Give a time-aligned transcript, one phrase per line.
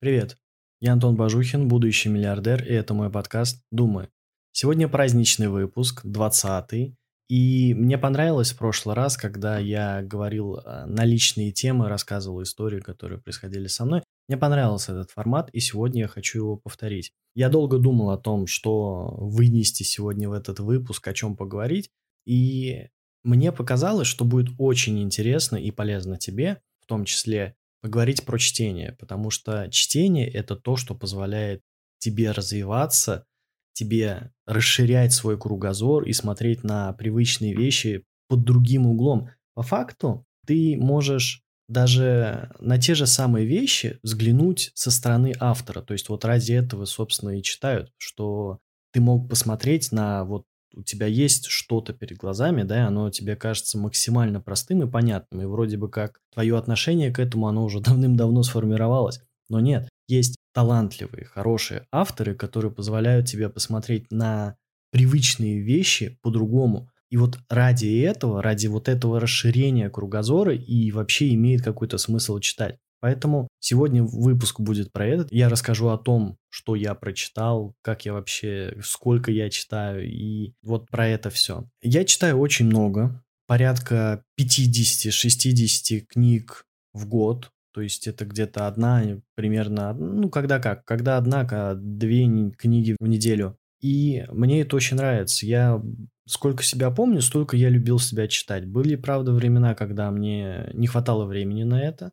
[0.00, 0.38] Привет,
[0.80, 4.10] я Антон Бажухин, будущий миллиардер, и это мой подкаст «Думы».
[4.52, 6.94] Сегодня праздничный выпуск, 20-й,
[7.28, 13.20] и мне понравилось в прошлый раз, когда я говорил на личные темы, рассказывал истории, которые
[13.20, 14.04] происходили со мной.
[14.28, 17.10] Мне понравился этот формат, и сегодня я хочу его повторить.
[17.34, 21.90] Я долго думал о том, что вынести сегодня в этот выпуск, о чем поговорить,
[22.24, 22.86] и
[23.24, 28.96] мне показалось, что будет очень интересно и полезно тебе, в том числе поговорить про чтение,
[28.98, 31.62] потому что чтение– это то, что позволяет
[31.98, 33.24] тебе развиваться,
[33.72, 39.30] тебе расширять свой кругозор и смотреть на привычные вещи под другим углом.
[39.54, 45.82] По факту ты можешь даже на те же самые вещи взглянуть со стороны автора.
[45.82, 48.58] То есть вот ради этого, собственно, и читают, что
[48.92, 50.44] ты мог посмотреть на вот
[50.78, 55.42] у тебя есть что-то перед глазами, да, и оно тебе кажется максимально простым и понятным,
[55.42, 59.20] и вроде бы как твое отношение к этому, оно уже давным-давно сформировалось.
[59.48, 64.56] Но нет, есть талантливые, хорошие авторы, которые позволяют тебе посмотреть на
[64.92, 66.90] привычные вещи по-другому.
[67.10, 72.78] И вот ради этого, ради вот этого расширения кругозора и вообще имеет какой-то смысл читать.
[73.00, 75.26] Поэтому сегодня выпуск будет про это.
[75.30, 80.90] Я расскажу о том, что я прочитал, как я вообще, сколько я читаю, и вот
[80.90, 81.68] про это все.
[81.82, 87.50] Я читаю очень много, порядка 50-60 книг в год.
[87.72, 89.04] То есть это где-то одна,
[89.36, 93.56] примерно, ну когда как, когда одна, когда две книги в неделю.
[93.80, 95.46] И мне это очень нравится.
[95.46, 95.80] Я
[96.26, 98.66] сколько себя помню, столько я любил себя читать.
[98.66, 102.10] Были, правда, времена, когда мне не хватало времени на это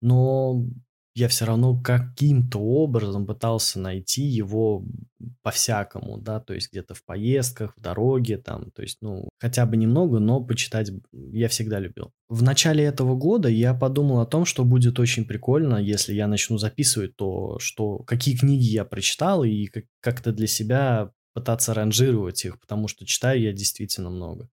[0.00, 0.64] но
[1.18, 4.84] я все равно каким-то образом пытался найти его
[5.42, 9.76] по-всякому, да, то есть где-то в поездках, в дороге, там, то есть, ну, хотя бы
[9.76, 12.12] немного, но почитать я всегда любил.
[12.28, 16.56] В начале этого года я подумал о том, что будет очень прикольно, если я начну
[16.56, 19.68] записывать то, что, какие книги я прочитал, и
[20.00, 24.48] как-то для себя пытаться ранжировать их, потому что читаю я действительно много.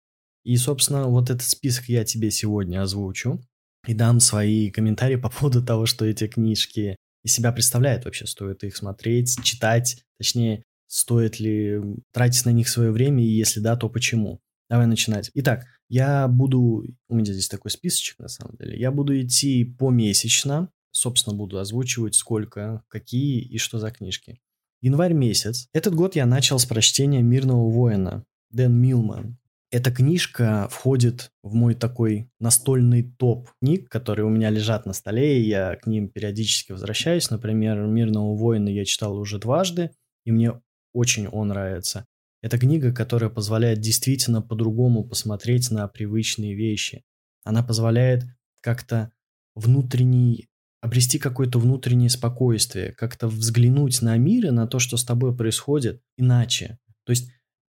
[0.44, 3.40] И, собственно, вот этот список я тебе сегодня озвучу
[3.86, 8.64] и дам свои комментарии по поводу того, что эти книжки из себя представляют вообще, стоит
[8.64, 11.80] их смотреть, читать, точнее, стоит ли
[12.12, 14.40] тратить на них свое время, и если да, то почему.
[14.68, 15.30] Давай начинать.
[15.34, 20.70] Итак, я буду, у меня здесь такой списочек на самом деле, я буду идти помесячно,
[20.90, 24.40] собственно, буду озвучивать сколько, какие и что за книжки.
[24.80, 25.68] Январь месяц.
[25.72, 29.38] Этот год я начал с прочтения «Мирного воина» Дэн Милман.
[29.72, 35.40] Эта книжка входит в мой такой настольный топ книг, которые у меня лежат на столе,
[35.40, 37.30] и я к ним периодически возвращаюсь.
[37.30, 39.90] Например, «Мирного воина» я читал уже дважды,
[40.26, 40.60] и мне
[40.92, 42.04] очень он нравится.
[42.42, 47.02] Это книга, которая позволяет действительно по-другому посмотреть на привычные вещи.
[47.42, 48.24] Она позволяет
[48.60, 49.10] как-то
[49.54, 50.48] внутренний
[50.82, 56.02] обрести какое-то внутреннее спокойствие, как-то взглянуть на мир и на то, что с тобой происходит,
[56.18, 56.78] иначе.
[57.04, 57.30] То есть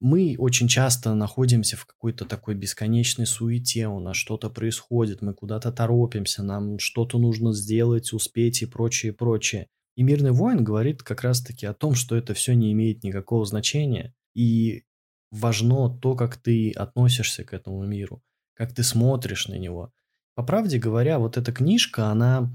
[0.02, 5.70] мы очень часто находимся в какой-то такой бесконечной суете, у нас что-то происходит, мы куда-то
[5.70, 9.68] торопимся, нам что-то нужно сделать, успеть и прочее, прочее.
[9.94, 14.12] И мирный воин говорит как раз-таки о том, что это все не имеет никакого значения,
[14.34, 14.82] и
[15.30, 18.24] важно то, как ты относишься к этому миру,
[18.54, 19.92] как ты смотришь на него.
[20.34, 22.52] По правде говоря, вот эта книжка, она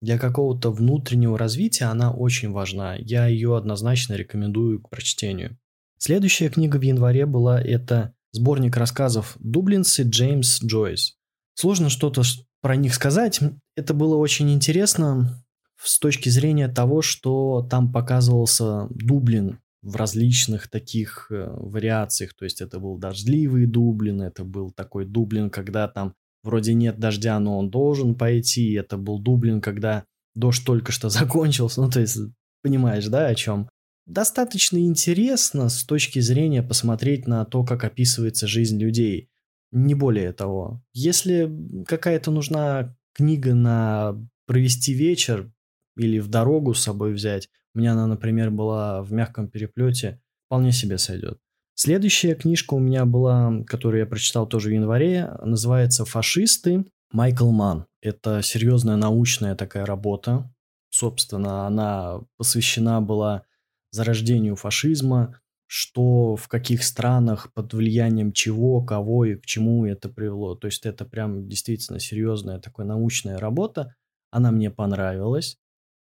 [0.00, 2.96] для какого-то внутреннего развития, она очень важна.
[2.96, 5.58] Я ее однозначно рекомендую к прочтению.
[5.98, 11.16] Следующая книга в январе была это сборник рассказов Дублинсы Джеймс Джойс.
[11.54, 12.22] Сложно что-то
[12.60, 13.40] про них сказать.
[13.76, 15.44] Это было очень интересно
[15.76, 22.34] с точки зрения того, что там показывался Дублин в различных таких э, вариациях.
[22.34, 27.38] То есть это был дождливый Дублин, это был такой Дублин, когда там вроде нет дождя,
[27.38, 28.72] но он должен пойти.
[28.72, 30.04] Это был Дублин, когда
[30.34, 31.80] дождь только что закончился.
[31.80, 32.18] Ну, то есть,
[32.62, 33.68] понимаешь, да, о чем?
[34.08, 39.30] Достаточно интересно с точки зрения посмотреть на то, как описывается жизнь людей.
[39.70, 40.82] Не более того.
[40.94, 41.52] Если
[41.86, 45.52] какая-то нужна книга на провести вечер
[45.96, 50.72] или в дорогу с собой взять, у меня она, например, была в мягком переплете, вполне
[50.72, 51.38] себе сойдет.
[51.74, 57.86] Следующая книжка у меня была, которую я прочитал тоже в январе, называется «Фашисты» Майкл Ман.
[58.00, 60.52] Это серьезная научная такая работа.
[60.90, 63.44] Собственно, она посвящена была
[63.90, 70.54] зарождению фашизма, что в каких странах, под влиянием чего, кого и к чему это привело.
[70.54, 73.94] То есть это прям действительно серьезная такая научная работа.
[74.30, 75.58] Она мне понравилась.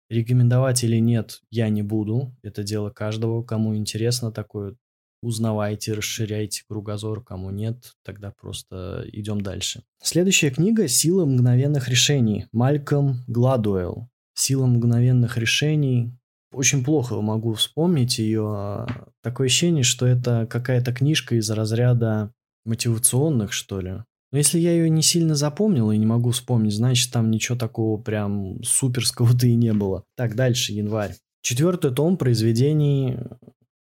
[0.09, 2.35] Рекомендовать или нет, я не буду.
[2.43, 3.43] Это дело каждого.
[3.43, 4.75] Кому интересно такое,
[5.21, 7.23] узнавайте, расширяйте кругозор.
[7.23, 9.83] Кому нет, тогда просто идем дальше.
[10.01, 14.07] Следующая книга «Сила мгновенных решений» Мальком Гладуэлл.
[14.35, 16.16] Сила мгновенных решений.
[16.51, 18.85] Очень плохо могу вспомнить ее.
[19.21, 22.31] Такое ощущение, что это какая-то книжка из разряда
[22.65, 24.03] мотивационных, что ли.
[24.31, 28.01] Но если я ее не сильно запомнил и не могу вспомнить, значит, там ничего такого
[28.01, 30.03] прям суперского-то и не было.
[30.15, 31.15] Так, дальше, январь.
[31.41, 33.17] Четвертый том произведений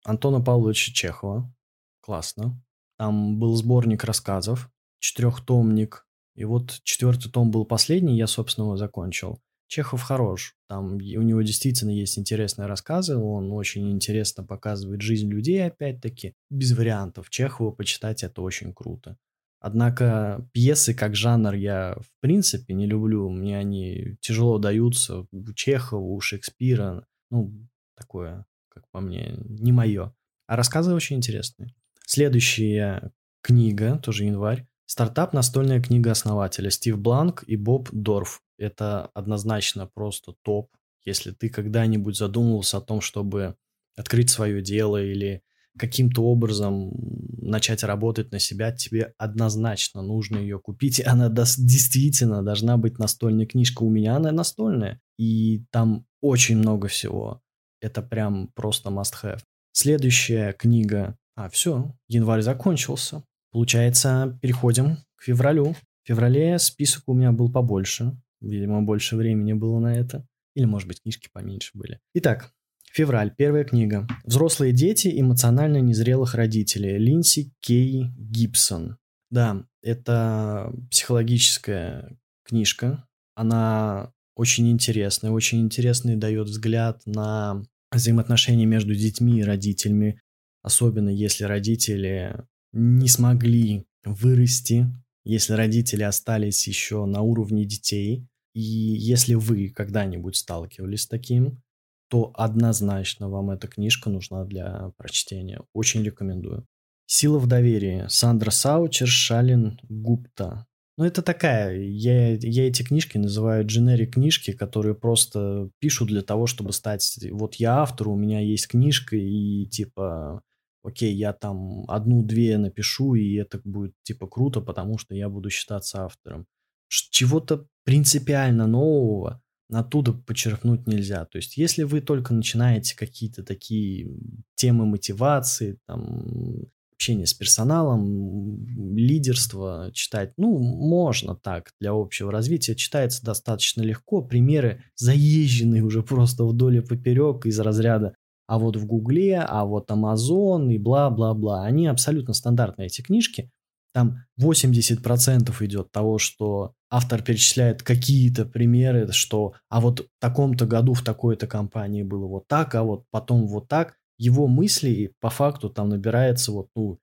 [0.04, 1.52] Антона Павловича Чехова.
[2.00, 2.60] Классно.
[2.98, 4.68] Там был сборник рассказов,
[4.98, 6.06] четырехтомник.
[6.34, 9.38] И вот четвертый том был последний, я, собственно, его закончил.
[9.72, 10.54] Чехов хорош.
[10.68, 16.76] Там у него действительно есть интересные рассказы, он очень интересно показывает жизнь людей, опять-таки, без
[16.76, 17.30] вариантов.
[17.30, 19.16] Чехова почитать это очень круто.
[19.60, 23.30] Однако пьесы как жанр я в принципе не люблю.
[23.30, 25.26] Мне они тяжело даются.
[25.32, 27.06] У Чехова, у Шекспира.
[27.30, 27.66] Ну,
[27.96, 30.14] такое, как по мне, не мое.
[30.48, 31.74] А рассказы очень интересные.
[32.04, 33.10] Следующая
[33.40, 34.66] книга, тоже январь.
[34.92, 38.42] Стартап «Настольная книга основателя» Стив Бланк и Боб Дорф.
[38.58, 40.68] Это однозначно просто топ.
[41.06, 43.56] Если ты когда-нибудь задумывался о том, чтобы
[43.96, 45.42] открыть свое дело или
[45.78, 46.92] каким-то образом
[47.40, 50.98] начать работать на себя, тебе однозначно нужно ее купить.
[50.98, 53.84] И она действительно должна быть настольная книжка.
[53.84, 55.00] У меня она настольная.
[55.18, 57.40] И там очень много всего.
[57.80, 59.40] Это прям просто must have.
[59.72, 61.16] Следующая книга.
[61.34, 63.24] А, все, январь закончился.
[63.52, 65.74] Получается, переходим к февралю.
[66.02, 68.16] В феврале список у меня был побольше.
[68.40, 70.26] Видимо, больше времени было на это.
[70.54, 72.00] Или, может быть, книжки поменьше были.
[72.14, 72.52] Итак,
[72.92, 73.34] Февраль.
[73.34, 74.06] Первая книга.
[74.22, 76.98] Взрослые дети эмоционально незрелых родителей.
[76.98, 78.98] Линси Кей Гибсон.
[79.30, 83.08] Да, это психологическая книжка.
[83.34, 90.20] Она очень интересная, очень интересный дает взгляд на взаимоотношения между детьми и родителями,
[90.60, 94.86] особенно если родители не смогли вырасти,
[95.24, 101.62] если родители остались еще на уровне детей, и если вы когда-нибудь сталкивались с таким,
[102.08, 105.60] то однозначно вам эта книжка нужна для прочтения.
[105.72, 106.66] Очень рекомендую.
[107.06, 108.04] «Сила в доверии».
[108.08, 110.66] Сандра Саучер, Шалин Гупта.
[110.98, 116.46] Ну, это такая, я, я эти книжки называю дженерик книжки, которые просто пишут для того,
[116.46, 117.18] чтобы стать...
[117.30, 120.42] Вот я автор, у меня есть книжка, и типа,
[120.82, 126.04] окей, я там одну-две напишу, и это будет типа круто, потому что я буду считаться
[126.04, 126.46] автором.
[126.88, 129.40] Чего-то принципиально нового
[129.70, 131.24] оттуда почерпнуть нельзя.
[131.24, 134.08] То есть, если вы только начинаете какие-то такие
[134.54, 136.68] темы мотивации, там,
[137.02, 138.64] общение с персоналом,
[138.94, 142.76] лидерство читать, ну, можно так, для общего развития.
[142.76, 144.22] Читается достаточно легко.
[144.22, 148.14] Примеры заезженные уже просто вдоль и поперек из разряда
[148.52, 151.64] а вот в Гугле, а вот Amazon и бла-бла-бла.
[151.64, 153.50] Они абсолютно стандартные, эти книжки.
[153.94, 160.92] Там 80% идет того, что автор перечисляет какие-то примеры, что а вот в таком-то году
[160.92, 163.96] в такой-то компании было вот так, а вот потом вот так.
[164.18, 166.98] Его мысли по факту там набирается вот ну,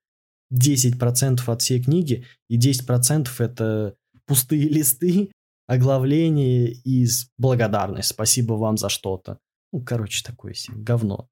[0.53, 3.95] 10% от всей книги, и 10% это
[4.27, 5.31] пустые листы,
[5.65, 7.07] оглавление и
[7.39, 8.09] благодарность.
[8.09, 9.39] Спасибо вам за что-то.
[9.71, 11.27] Ну, короче, такое себе говно.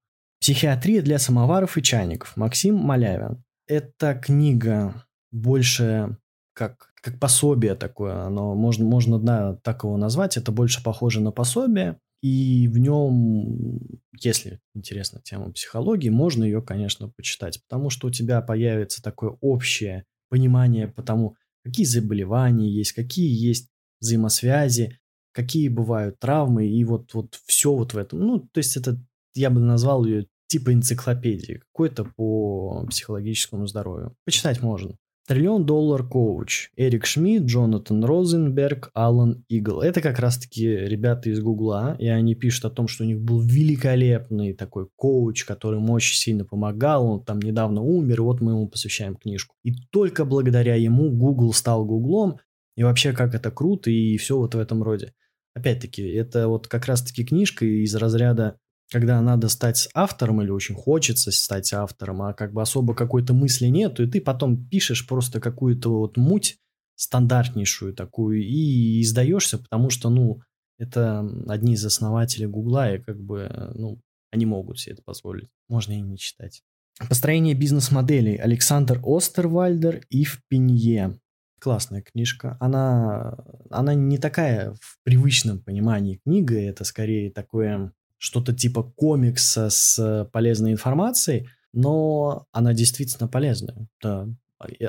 [0.48, 2.34] Психиатрия для самоваров и чайников.
[2.38, 3.44] Максим Малявин.
[3.66, 6.16] Эта книга больше
[6.54, 11.32] как, как пособие такое, оно можно, можно да, так его назвать, это больше похоже на
[11.32, 13.78] пособие, и в нем,
[14.18, 20.06] если интересна тема психологии, можно ее, конечно, почитать, потому что у тебя появится такое общее
[20.30, 23.68] понимание по тому, какие заболевания есть, какие есть
[24.00, 24.98] взаимосвязи,
[25.32, 28.20] какие бывают травмы, и вот, вот все вот в этом.
[28.20, 28.98] Ну, то есть это,
[29.34, 34.14] я бы назвал ее типа энциклопедии, какой-то по психологическому здоровью.
[34.24, 34.96] Почитать можно.
[35.28, 36.70] Триллион доллар коуч.
[36.74, 39.82] Эрик Шмидт, Джонатан Розенберг, Алан Игл.
[39.82, 43.42] Это как раз-таки ребята из Гугла, и они пишут о том, что у них был
[43.42, 48.68] великолепный такой коуч, который им очень сильно помогал, он там недавно умер, вот мы ему
[48.68, 49.54] посвящаем книжку.
[49.64, 52.38] И только благодаря ему Google стал Гуглом,
[52.78, 55.12] и вообще как это круто, и все вот в этом роде.
[55.54, 58.56] Опять-таки, это вот как раз-таки книжка из разряда
[58.90, 63.66] когда надо стать автором или очень хочется стать автором, а как бы особо какой-то мысли
[63.66, 66.58] нету, и ты потом пишешь просто какую-то вот муть
[66.96, 70.40] стандартнейшую такую и издаешься, потому что, ну,
[70.78, 75.48] это одни из основателей Гугла, и как бы, ну, они могут себе это позволить.
[75.68, 76.62] Можно и не читать.
[77.08, 78.36] Построение бизнес-моделей.
[78.36, 81.18] Александр Остервальдер и в Пенье.
[81.60, 82.56] Классная книжка.
[82.60, 83.36] Она,
[83.70, 90.72] она не такая в привычном понимании книга, это скорее такое что-то типа комикса с полезной
[90.72, 93.88] информацией, но она действительно полезная.
[94.02, 94.28] Да.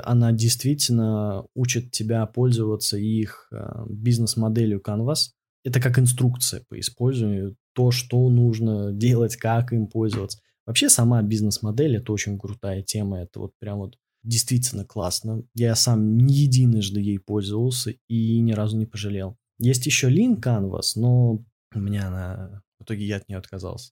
[0.04, 5.30] Она действительно учит тебя пользоваться их э, бизнес-моделью Canvas.
[5.64, 10.40] это как инструкция по использованию, то, что нужно делать, как им пользоваться.
[10.66, 15.44] Вообще сама бизнес-модель– это очень крутая тема, это вот прям вот действительно классно.
[15.54, 19.38] Я сам не единожды ей пользовался и ни разу не пожалел.
[19.60, 21.44] Есть еще Lean Canvas, но
[21.74, 22.62] у меня она...
[22.80, 23.92] В итоге я от нее отказался.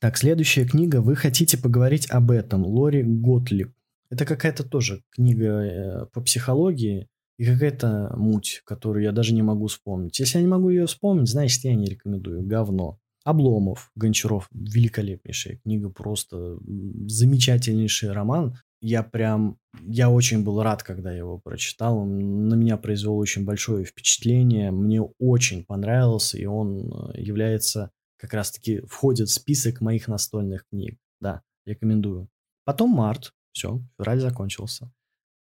[0.00, 1.00] Так, следующая книга.
[1.00, 2.64] Вы хотите поговорить об этом.
[2.64, 3.72] Лори Готлиб.
[4.10, 9.66] Это какая-то тоже книга э, по психологии и какая-то муть, которую я даже не могу
[9.66, 10.18] вспомнить.
[10.18, 12.42] Если я не могу ее вспомнить, значит, я не рекомендую.
[12.42, 12.98] Говно.
[13.24, 16.58] Обломов, Гончаров, великолепнейшая книга, просто
[17.06, 18.56] замечательнейший роман.
[18.80, 21.98] Я прям, я очень был рад, когда я его прочитал.
[21.98, 24.70] Он на меня произвел очень большое впечатление.
[24.70, 30.98] Мне очень понравился, и он э, является как раз-таки входит в список моих настольных книг.
[31.20, 32.28] Да, рекомендую.
[32.64, 33.32] Потом март.
[33.52, 34.92] Все, февраль закончился.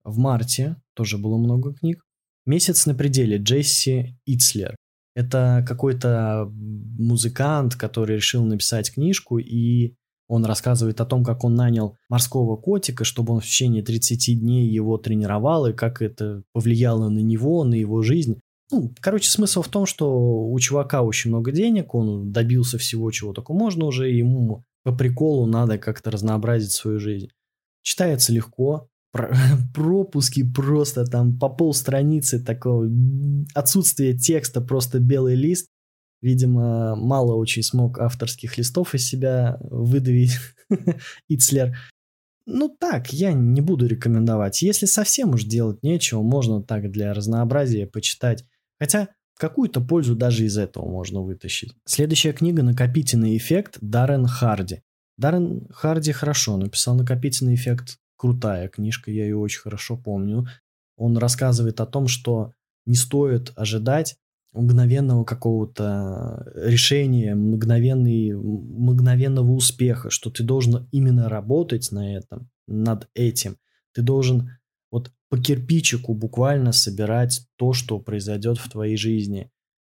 [0.03, 2.05] В марте тоже было много книг.
[2.45, 4.75] Месяц на пределе Джесси Ицлер.
[5.15, 9.95] Это какой-то музыкант, который решил написать книжку, и
[10.27, 14.67] он рассказывает о том, как он нанял морского котика, чтобы он в течение 30 дней
[14.67, 18.39] его тренировал, и как это повлияло на него, на его жизнь.
[18.71, 23.31] Ну, короче, смысл в том, что у чувака очень много денег, он добился всего, чего
[23.31, 27.29] только можно уже, ему по приколу надо как-то разнообразить свою жизнь.
[27.83, 28.89] Читается легко,
[29.73, 32.89] пропуски просто там по полстраницы такого,
[33.53, 35.69] отсутствие текста, просто белый лист.
[36.21, 40.37] Видимо, мало очень смог авторских листов из себя выдавить
[41.29, 41.77] Ицлер.
[42.47, 44.61] Ну так, я не буду рекомендовать.
[44.61, 48.45] Если совсем уж делать нечего, можно так для разнообразия почитать
[48.79, 51.73] Хотя какую-то пользу даже из этого можно вытащить.
[51.85, 54.81] Следующая книга «Накопительный эффект» Даррен Харди.
[55.17, 57.97] Даррен Харди хорошо написал «Накопительный эффект».
[58.17, 60.47] Крутая книжка, я ее очень хорошо помню.
[60.95, 62.53] Он рассказывает о том, что
[62.85, 64.15] не стоит ожидать
[64.53, 73.57] мгновенного какого-то решения, мгновенный, мгновенного успеха, что ты должен именно работать на этом, над этим.
[73.93, 74.51] Ты должен
[74.91, 79.49] вот по кирпичику буквально собирать то, что произойдет в твоей жизни.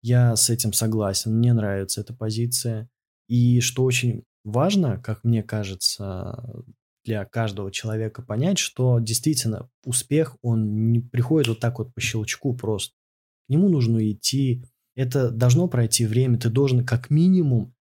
[0.02, 2.90] Я с этим согласен, мне нравится эта позиция.
[3.28, 6.64] И что очень важно, как мне кажется,
[7.04, 12.56] для каждого человека понять, что действительно успех, он не приходит вот так вот по щелчку
[12.56, 12.94] просто.
[13.48, 14.66] К нему нужно идти,
[14.96, 17.74] это должно пройти время, ты должен как минимум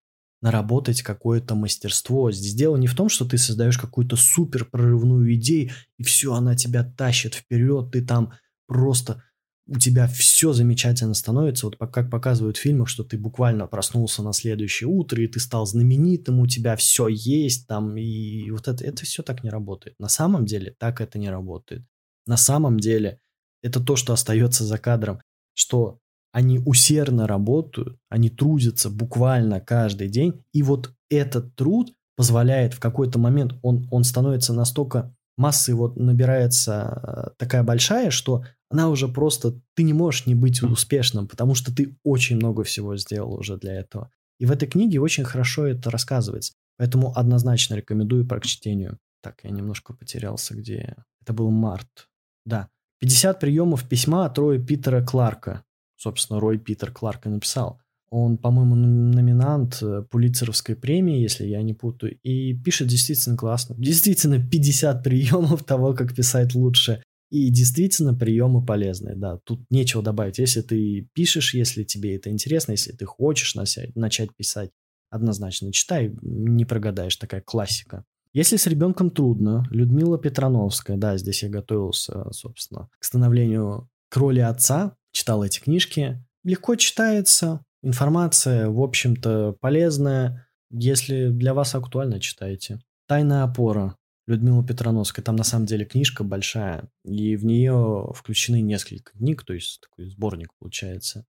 [0.41, 2.31] наработать какое-то мастерство.
[2.31, 6.55] Здесь дело не в том, что ты создаешь какую-то супер прорывную идею, и все, она
[6.55, 8.33] тебя тащит вперед, ты там
[8.67, 9.23] просто
[9.67, 14.31] у тебя все замечательно становится, вот как показывают в фильмах, что ты буквально проснулся на
[14.31, 19.03] следующее утро, и ты стал знаменитым, у тебя все есть там, и вот это, это
[19.05, 19.95] все так не работает.
[19.99, 21.83] На самом деле так это не работает.
[22.27, 23.19] На самом деле
[23.63, 25.19] это то, что остается за кадром,
[25.55, 25.99] что
[26.35, 33.19] они усердно работают, они трудятся буквально каждый день, и вот этот труд позволяет в какой-то
[33.19, 39.61] момент, он, он становится настолько, массы вот набирается э, такая большая, что она уже просто,
[39.75, 43.73] ты не можешь не быть успешным, потому что ты очень много всего сделал уже для
[43.73, 44.11] этого.
[44.37, 46.51] И в этой книге очень хорошо это рассказывается.
[46.77, 48.97] Поэтому однозначно рекомендую к чтению.
[49.21, 50.97] Так, я немножко потерялся, где...
[51.21, 52.09] Это был март.
[52.45, 52.67] Да.
[52.99, 55.63] 50 приемов письма от Роя Питера Кларка
[56.05, 57.79] собственно, Рой Питер Кларк и написал.
[58.11, 63.75] Он, по-моему, номинант э, Пулитцеровской премии, если я не путаю, и пишет действительно классно.
[63.77, 67.01] Действительно 50 приемов того, как писать лучше.
[67.31, 70.37] И действительно приемы полезные, да, тут нечего добавить.
[70.37, 74.69] Если ты пишешь, если тебе это интересно, если ты хочешь начать писать,
[75.09, 78.05] однозначно читай, не прогадаешь, такая классика.
[78.31, 84.41] Если с ребенком трудно, Людмила Петрановская, да, здесь я готовился, собственно, к становлению к роли
[84.41, 86.21] отца, читал эти книжки.
[86.43, 90.47] Легко читается, информация, в общем-то, полезная.
[90.69, 92.79] Если для вас актуально, читайте.
[93.07, 93.95] «Тайная опора»
[94.27, 95.23] Людмила Петроновская.
[95.23, 100.09] Там на самом деле книжка большая, и в нее включены несколько книг, то есть такой
[100.09, 101.25] сборник получается.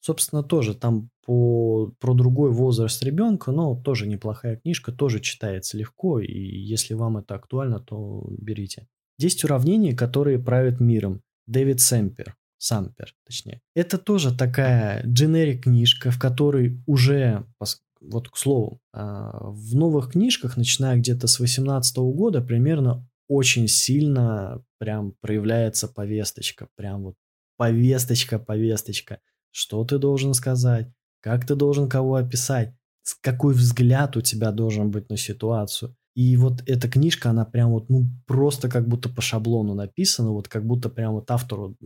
[0.00, 6.20] Собственно, тоже там по, про другой возраст ребенка, но тоже неплохая книжка, тоже читается легко,
[6.20, 8.88] и если вам это актуально, то берите.
[9.18, 11.20] 10 уравнений, которые правят миром.
[11.46, 12.34] Дэвид Сэмпер.
[12.58, 13.60] Сампер, точнее.
[13.74, 17.46] Это тоже такая дженерик книжка, в которой уже,
[18.00, 24.62] вот к слову, а, в новых книжках, начиная где-то с 18 года, примерно очень сильно
[24.78, 27.14] прям проявляется повесточка, прям вот
[27.56, 29.20] повесточка, повесточка.
[29.50, 30.88] Что ты должен сказать,
[31.20, 32.74] как ты должен кого описать,
[33.20, 35.96] какой взгляд у тебя должен быть на ситуацию.
[36.18, 40.48] И вот эта книжка, она прям вот, ну, просто как будто по шаблону написана, вот
[40.48, 41.76] как будто прям вот автору,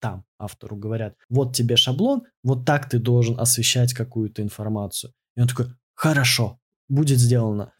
[0.00, 5.12] там автору говорят, вот тебе шаблон, вот так ты должен освещать какую-то информацию.
[5.36, 7.74] И он такой, хорошо, будет сделано.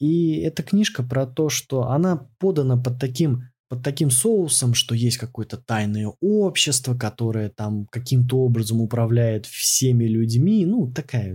[0.00, 5.18] И эта книжка про то, что она подана под таким, под таким соусом, что есть
[5.18, 10.66] какое-то тайное общество, которое там каким-то образом управляет всеми людьми.
[10.66, 11.32] Ну, такая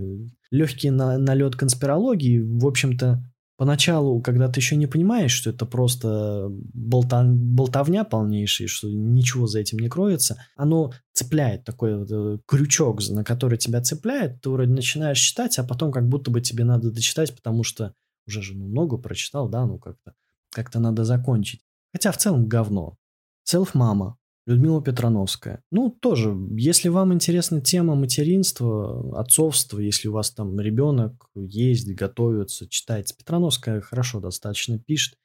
[0.50, 2.38] легкий на, налет конспирологии.
[2.38, 3.24] В общем-то,
[3.58, 9.58] поначалу, когда ты еще не понимаешь, что это просто болта, болтовня полнейшая, что ничего за
[9.58, 14.70] этим не кроется, оно цепляет такой вот э, крючок, на который тебя цепляет, ты вроде
[14.70, 17.94] начинаешь читать, а потом как будто бы тебе надо дочитать, потому что
[18.28, 20.14] уже же ну, много прочитал, да, ну как-то
[20.50, 21.60] как-то надо закончить.
[21.92, 22.96] Хотя в целом говно.
[23.42, 24.17] Селф-мама.
[24.48, 25.62] Людмила Петрановская.
[25.70, 32.66] Ну, тоже, если вам интересна тема материнства, отцовства, если у вас там ребенок есть, готовится,
[32.66, 33.14] читайте.
[33.14, 35.18] Петрановская хорошо достаточно пишет.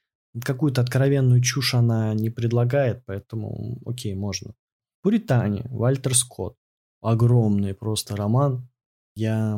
[0.44, 4.56] Какую-то откровенную чушь она не предлагает, поэтому окей, можно.
[5.02, 6.58] Пуритане, Вальтер Скотт.
[7.02, 8.68] Огромный просто роман.
[9.16, 9.58] Я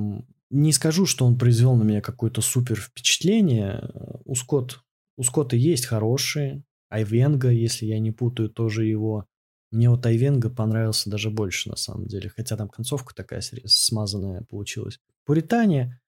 [0.52, 3.90] не скажу, что он произвел на меня какое-то супер впечатление.
[4.26, 4.82] У, Скотт,
[5.18, 6.64] у Скотта есть хорошие.
[6.92, 9.26] Айвенга, если я не путаю, тоже его.
[9.72, 12.30] Мне вот Айвенга понравился даже больше, на самом деле.
[12.30, 15.00] Хотя там концовка такая смазанная получилась.
[15.26, 16.00] Пуритане,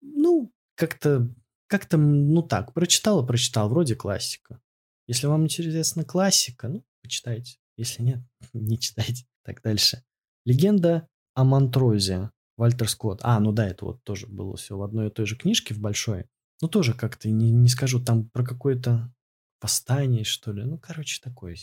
[0.00, 1.28] ну, как-то,
[1.66, 4.60] как-то, ну так, прочитал прочитал, вроде классика.
[5.06, 7.58] Если вам интересна классика, ну, почитайте.
[7.76, 8.20] Если нет,
[8.52, 9.26] не читайте.
[9.44, 10.02] Так дальше.
[10.44, 12.30] Легенда о Монтрозе.
[12.56, 13.20] Вальтер Скотт.
[13.22, 15.78] А, ну да, это вот тоже было все в одной и той же книжке, в
[15.78, 16.24] большой.
[16.62, 19.12] Ну, тоже как-то, не, не скажу, там про какое-то
[19.60, 20.64] восстание, что ли.
[20.64, 21.56] Ну, короче, такое.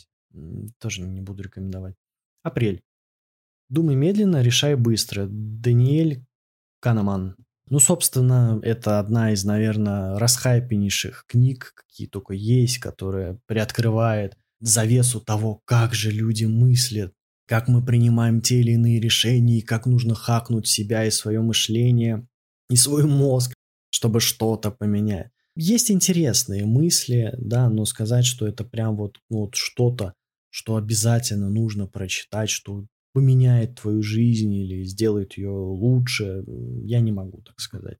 [0.79, 1.95] Тоже не буду рекомендовать.
[2.43, 2.81] Апрель.
[3.69, 5.27] Думай медленно, решай быстро.
[5.29, 6.25] Даниэль
[6.79, 7.35] Канаман.
[7.69, 15.61] Ну, собственно, это одна из, наверное, расхайпеннейших книг, какие только есть, которая приоткрывает завесу того,
[15.65, 17.13] как же люди мыслят,
[17.47, 22.27] как мы принимаем те или иные решения, и как нужно хакнуть себя и свое мышление,
[22.69, 23.53] и свой мозг,
[23.89, 25.31] чтобы что-то поменять.
[25.55, 30.13] Есть интересные мысли, да, но сказать, что это прям вот, вот что-то,
[30.53, 36.43] что обязательно нужно прочитать, что поменяет твою жизнь или сделает ее лучше,
[36.83, 37.97] я не могу так сказать.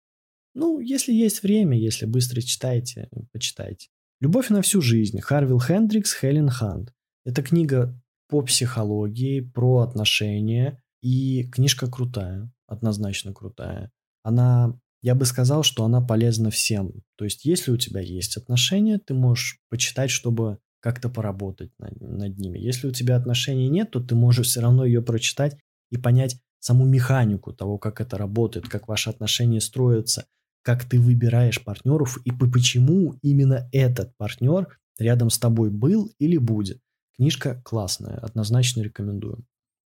[0.54, 3.90] Ну, если есть время, если быстро читаете, почитайте.
[4.22, 6.94] «Любовь на всю жизнь» Харвилл Хендрикс, Хелен Хант.
[7.26, 13.92] Это книга по психологии, про отношения, и книжка крутая, однозначно крутая.
[14.22, 17.02] Она, я бы сказал, что она полезна всем.
[17.18, 22.38] То есть, если у тебя есть отношения, ты можешь почитать, чтобы как-то поработать над, над
[22.38, 22.60] ними.
[22.60, 25.58] Если у тебя отношений нет, то ты можешь все равно ее прочитать
[25.90, 30.26] и понять саму механику того, как это работает, как ваши отношения строятся,
[30.62, 36.82] как ты выбираешь партнеров и почему именно этот партнер рядом с тобой был или будет.
[37.16, 39.46] Книжка классная, однозначно рекомендую.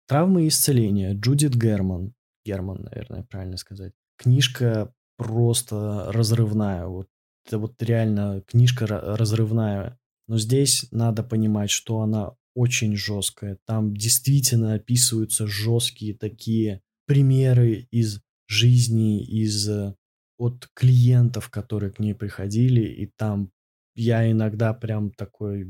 [0.09, 1.15] Травмы и исцеление.
[1.15, 2.15] Джудит Герман.
[2.45, 3.93] Герман, наверное, правильно сказать.
[4.19, 6.87] Книжка просто разрывная.
[6.87, 7.07] Вот
[7.47, 10.00] это вот реально книжка разрывная.
[10.31, 13.59] Но здесь надо понимать, что она очень жесткая.
[13.67, 19.97] Там действительно описываются жесткие такие примеры из жизни, из э,
[20.39, 23.51] от клиентов, которые к ней приходили, и там
[23.97, 25.67] я иногда прям такой,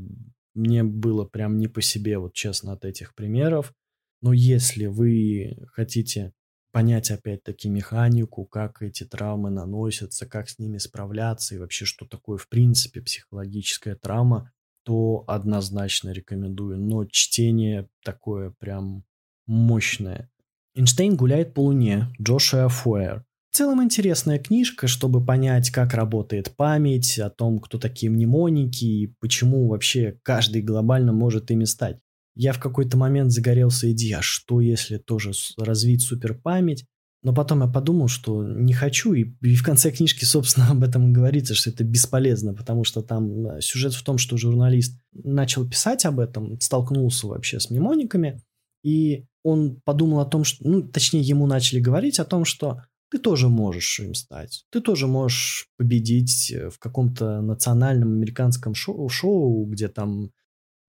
[0.53, 3.73] мне было прям не по себе, вот честно, от этих примеров.
[4.21, 6.33] Но если вы хотите
[6.71, 12.37] понять опять-таки механику, как эти травмы наносятся, как с ними справляться и вообще, что такое
[12.37, 14.51] в принципе психологическая травма,
[14.83, 16.79] то однозначно рекомендую.
[16.79, 19.03] Но чтение такое прям
[19.45, 20.29] мощное.
[20.75, 22.07] Эйнштейн гуляет по луне.
[22.19, 23.25] Джошуа Фуэр.
[23.51, 29.13] В целом интересная книжка, чтобы понять, как работает память, о том, кто такие мнемоники и
[29.19, 31.99] почему вообще каждый глобально может ими стать.
[32.35, 36.85] Я в какой-то момент загорелся идеей, а что если тоже развить суперпамять?
[37.23, 41.09] Но потом я подумал, что не хочу, и, и в конце книжки, собственно, об этом
[41.09, 45.67] и говорится, что это бесполезно, потому что там э, сюжет в том, что журналист начал
[45.67, 48.41] писать об этом, столкнулся вообще с мнемониками,
[48.83, 53.19] и он подумал о том, что, ну, точнее, ему начали говорить о том, что ты
[53.19, 54.65] тоже можешь им стать.
[54.71, 60.31] Ты тоже можешь победить э, в каком-то национальном американском шоу, шоу где там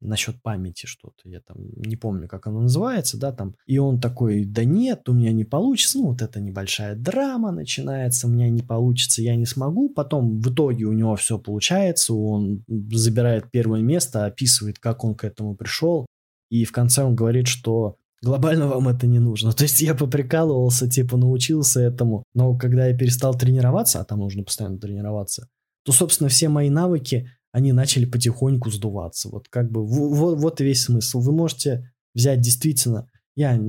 [0.02, 4.44] насчет памяти что-то, я там не помню, как оно называется, да, там, и он такой,
[4.44, 8.62] да нет, у меня не получится, ну, вот эта небольшая драма начинается, у меня не
[8.62, 14.26] получится, я не смогу, потом в итоге у него все получается, он забирает первое место,
[14.26, 16.06] описывает, как он к этому пришел,
[16.50, 19.52] и в конце он говорит, что глобально вам это не нужно.
[19.54, 24.44] То есть я поприкалывался, типа научился этому, но когда я перестал тренироваться, а там нужно
[24.44, 25.48] постоянно тренироваться,
[25.84, 29.28] то, собственно, все мои навыки, они начали потихоньку сдуваться.
[29.28, 31.20] Вот как бы вот, вот весь смысл.
[31.20, 33.60] Вы можете взять действительно, я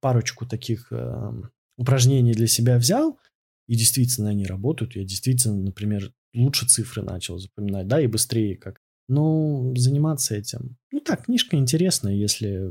[0.00, 1.32] парочку таких э,
[1.76, 3.18] упражнений для себя взял,
[3.68, 4.96] и действительно они работают.
[4.96, 8.80] Я действительно, например, лучше цифры начал запоминать, да, и быстрее как.
[9.08, 12.70] Но заниматься этим, ну так, книжка интересная, если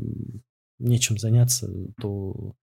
[0.78, 2.54] нечем заняться, то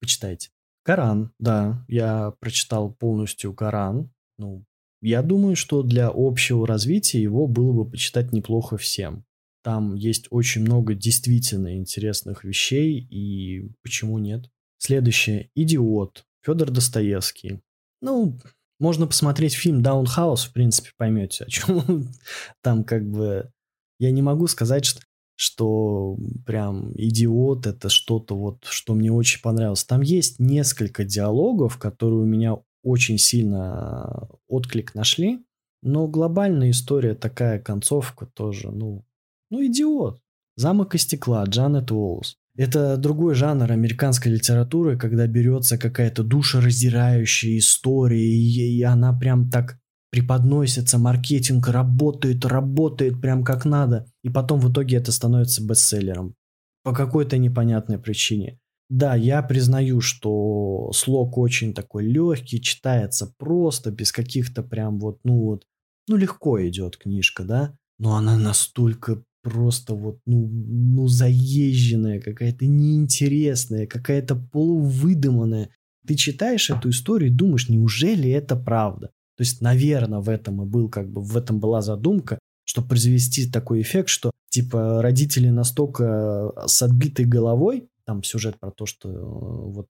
[0.00, 0.50] почитайте.
[0.84, 4.10] Коран, да, я прочитал полностью Коран.
[4.38, 4.64] Ну,
[5.00, 9.24] я думаю, что для общего развития его было бы почитать неплохо всем.
[9.62, 14.50] Там есть очень много действительно интересных вещей, и почему нет?
[14.78, 15.50] Следующее.
[15.54, 16.24] «Идиот».
[16.44, 17.60] Федор Достоевский.
[18.00, 18.38] Ну,
[18.78, 22.08] можно посмотреть фильм «Даунхаус», в принципе, поймете, о чем
[22.62, 23.50] там как бы...
[23.98, 25.00] Я не могу сказать, что,
[25.34, 29.84] что прям «Идиот»— это что-то вот, что мне очень понравилось.
[29.84, 32.56] Там есть несколько диалогов, которые у меня
[32.88, 35.40] очень сильно отклик нашли,
[35.82, 39.04] но глобальная история такая, концовка тоже, ну,
[39.50, 40.20] ну, идиот.
[40.56, 42.36] «Замок из стекла» Джанет Уоллс.
[42.56, 49.78] Это другой жанр американской литературы, когда берется какая-то душераздирающая история, и, и она прям так
[50.10, 54.06] преподносится, маркетинг работает, работает прям как надо.
[54.24, 56.34] И потом в итоге это становится бестселлером.
[56.82, 58.58] По какой-то непонятной причине.
[58.88, 65.42] Да, я признаю, что слог очень такой легкий, читается просто, без каких-то прям вот, ну
[65.44, 65.64] вот,
[66.08, 73.86] ну легко идет книжка, да, но она настолько просто вот, ну, ну заезженная, какая-то неинтересная,
[73.86, 75.70] какая-то полувыдуманная.
[76.06, 79.10] Ты читаешь эту историю и думаешь, неужели это правда?
[79.36, 83.48] То есть, наверное, в этом и был, как бы, в этом была задумка, чтобы произвести
[83.50, 89.20] такой эффект, что, типа, родители настолько с отбитой головой, там сюжет про то, что э,
[89.20, 89.86] вот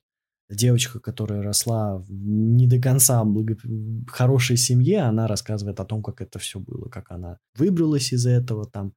[0.50, 3.57] девочка, которая росла не до конца благо...
[4.09, 8.66] хорошей семье, она рассказывает о том, как это все было, как она выбралась из этого,
[8.66, 8.92] там,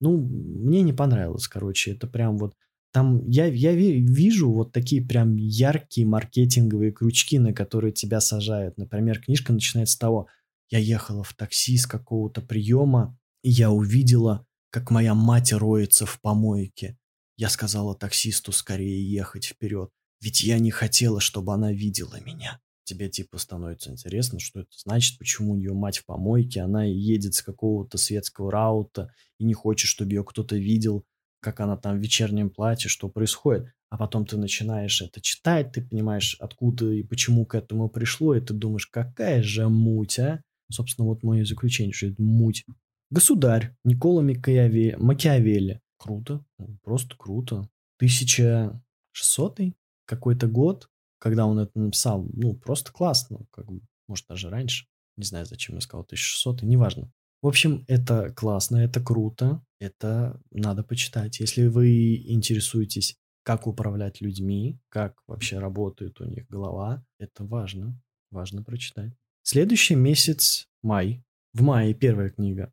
[0.00, 1.92] ну, мне не понравилось, короче.
[1.92, 2.54] Это прям вот...
[2.92, 8.76] Там я, я вижу вот такие прям яркие маркетинговые крючки, на которые тебя сажают.
[8.76, 10.26] Например, книжка начинается с того,
[10.68, 16.20] я ехала в такси с какого-то приема, и я увидела, как моя мать роется в
[16.20, 16.98] помойке.
[17.36, 23.08] Я сказала таксисту скорее ехать вперед, ведь я не хотела, чтобы она видела меня тебе
[23.08, 27.42] типа становится интересно, что это значит, почему у нее мать в помойке, она едет с
[27.42, 31.04] какого-то светского раута и не хочет, чтобы ее кто-то видел,
[31.40, 33.66] как она там в вечернем платье, что происходит.
[33.90, 38.40] А потом ты начинаешь это читать, ты понимаешь, откуда и почему к этому пришло, и
[38.40, 40.42] ты думаешь, какая же муть, а?
[40.70, 42.64] Собственно, вот мое заключение, что это муть.
[43.10, 45.80] Государь Никола Макиавелли.
[45.96, 46.44] Круто,
[46.82, 47.68] просто круто.
[47.96, 49.60] 1600
[50.06, 54.86] какой-то год, когда он это написал, ну, просто классно, как бы, может, даже раньше.
[55.16, 57.10] Не знаю, зачем я сказал 1600, и неважно.
[57.40, 61.40] В общем, это классно, это круто, это надо почитать.
[61.40, 68.62] Если вы интересуетесь, как управлять людьми, как вообще работает у них голова, это важно, важно
[68.62, 69.12] прочитать.
[69.42, 71.22] Следующий месяц– май.
[71.52, 72.72] В мае первая книга.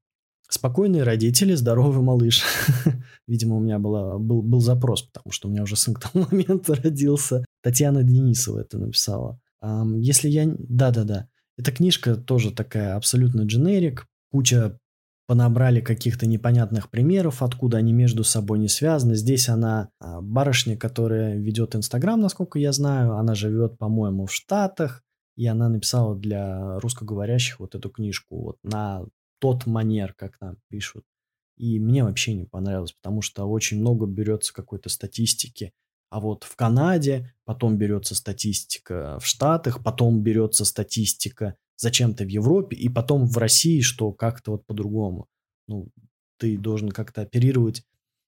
[0.54, 2.44] Спокойные родители, здоровый малыш.
[3.28, 6.28] Видимо, у меня была, был, был запрос, потому что у меня уже сын к тому
[6.32, 7.46] моменту родился.
[7.64, 9.40] Татьяна Денисова это написала.
[9.64, 10.54] Если я...
[10.60, 11.30] Да-да-да.
[11.58, 14.08] Эта книжка тоже такая абсолютно дженерик.
[14.30, 14.78] Куча
[15.26, 19.16] понабрали каких-то непонятных примеров, откуда они между собой не связаны.
[19.16, 23.16] Здесь она а, барышня, которая ведет Инстаграм, насколько я знаю.
[23.16, 25.02] Она живет, по-моему, в Штатах.
[25.38, 29.06] И она написала для русскоговорящих вот эту книжку вот на
[29.42, 31.04] тот манер, как там пишут.
[31.58, 35.74] И мне вообще не понравилось, потому что очень много берется какой-то статистики.
[36.10, 42.78] А вот в Канаде потом берется статистика в Штатах, потом берется статистика зачем-то в Европе,
[42.78, 45.28] и потом в России, что как-то вот по-другому.
[45.68, 45.90] Ну,
[46.38, 47.84] ты должен как-то оперировать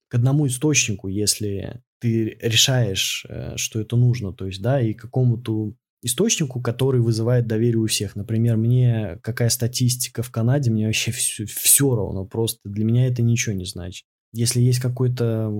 [0.08, 5.74] к одному источнику, если ты решаешь, э, что это нужно, то есть, да, и какому-то
[6.04, 8.14] источнику, который вызывает доверие у всех.
[8.14, 13.22] Например, мне какая статистика в Канаде, мне вообще все, все равно, просто для меня это
[13.22, 14.04] ничего не значит.
[14.32, 15.50] Если есть какой-то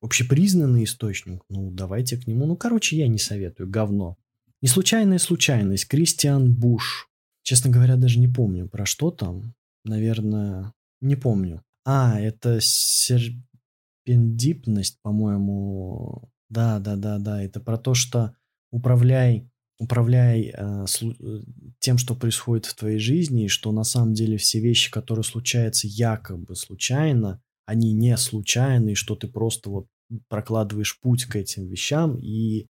[0.00, 2.46] общепризнанный источник, ну, давайте к нему.
[2.46, 4.16] Ну, короче, я не советую, говно.
[4.62, 7.08] Неслучайная случайность, Кристиан Буш.
[7.42, 9.54] Честно говоря, даже не помню, про что там.
[9.84, 11.64] Наверное, не помню.
[11.84, 16.30] А, это серпендипность, по-моему.
[16.48, 17.42] Да, да, да, да.
[17.42, 18.36] Это про то, что
[18.70, 19.50] управляй
[19.80, 21.44] управляй э, слу-
[21.78, 25.88] тем, что происходит в твоей жизни, и что на самом деле все вещи, которые случаются
[25.88, 29.86] якобы случайно, они не случайны, и что ты просто вот
[30.28, 32.66] прокладываешь путь к этим вещам, и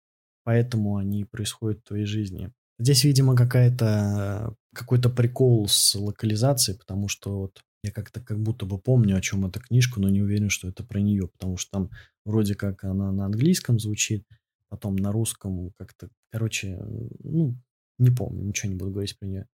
[0.43, 2.51] поэтому они происходят в твоей жизни.
[2.79, 8.79] Здесь, видимо, какая-то какой-то прикол с локализацией, потому что вот я как-то как будто бы
[8.79, 11.91] помню, о чем эта книжка, но не уверен, что это про нее, потому что там
[12.25, 14.25] вроде как она на английском звучит,
[14.69, 16.79] потом на русском как-то, короче,
[17.23, 17.57] ну,
[17.99, 19.47] не помню, ничего не буду говорить про нее.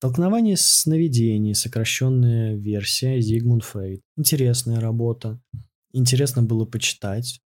[0.00, 4.00] Толкнование сновидений, сокращенная версия Зигмунд Фрейд.
[4.16, 5.40] Интересная работа.
[5.92, 7.40] Интересно было почитать.